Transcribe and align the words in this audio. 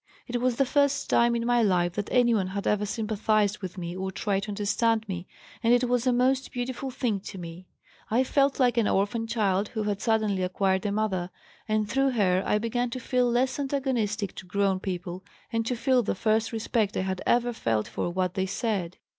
It 0.25 0.41
was 0.41 0.55
the 0.55 0.65
first 0.65 1.11
time 1.11 1.35
in 1.35 1.45
my 1.45 1.61
life 1.61 1.93
that 1.93 2.09
anyone 2.11 2.47
had 2.47 2.65
ever 2.65 2.87
sympathized 2.87 3.59
with 3.59 3.77
me 3.77 3.95
or 3.95 4.09
tried 4.11 4.41
to 4.41 4.49
understand 4.49 5.07
me 5.07 5.27
and 5.61 5.75
it 5.75 5.83
was 5.83 6.07
a 6.07 6.11
most 6.11 6.51
beautiful 6.51 6.89
thing 6.89 7.19
to 7.19 7.37
me. 7.37 7.67
I 8.09 8.23
felt 8.23 8.59
like 8.59 8.77
an 8.77 8.87
orphan 8.87 9.27
child 9.27 9.67
who 9.67 9.83
had 9.83 10.01
suddenly 10.01 10.41
acquired 10.41 10.87
a 10.87 10.91
mother, 10.91 11.29
and 11.67 11.87
through 11.87 12.13
her 12.13 12.41
I 12.43 12.57
began 12.57 12.89
to 12.89 12.99
feel 12.99 13.29
less 13.29 13.59
antagonistic 13.59 14.33
to 14.37 14.47
grown 14.47 14.79
people 14.79 15.23
and 15.53 15.67
to 15.67 15.75
feel 15.75 16.01
the 16.01 16.15
first 16.15 16.51
respect 16.51 16.97
I 16.97 17.01
had 17.01 17.21
ever 17.27 17.53
felt 17.53 17.87
for 17.87 18.09
what 18.09 18.33
they 18.33 18.47
said. 18.47 18.97